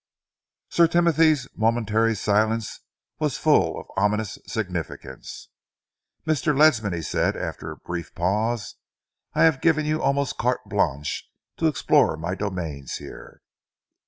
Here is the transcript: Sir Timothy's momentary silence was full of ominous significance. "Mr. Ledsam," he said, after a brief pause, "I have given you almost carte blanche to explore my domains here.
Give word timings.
Sir 0.69 0.87
Timothy's 0.87 1.47
momentary 1.55 2.15
silence 2.15 2.79
was 3.19 3.37
full 3.37 3.79
of 3.79 3.85
ominous 3.95 4.39
significance. 4.47 5.49
"Mr. 6.25 6.57
Ledsam," 6.57 6.91
he 6.91 7.03
said, 7.03 7.37
after 7.37 7.69
a 7.69 7.77
brief 7.77 8.15
pause, 8.15 8.77
"I 9.35 9.43
have 9.43 9.61
given 9.61 9.85
you 9.85 10.01
almost 10.01 10.39
carte 10.39 10.63
blanche 10.65 11.29
to 11.57 11.67
explore 11.67 12.17
my 12.17 12.33
domains 12.33 12.95
here. 12.95 13.43